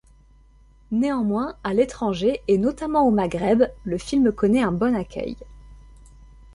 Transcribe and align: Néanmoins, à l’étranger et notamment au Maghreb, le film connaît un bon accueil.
Néanmoins, 0.89 1.55
à 1.63 1.75
l’étranger 1.75 2.41
et 2.47 2.57
notamment 2.57 3.07
au 3.07 3.11
Maghreb, 3.11 3.65
le 3.83 3.99
film 3.99 4.31
connaît 4.31 4.63
un 4.63 4.71
bon 4.71 4.95
accueil. 4.95 5.37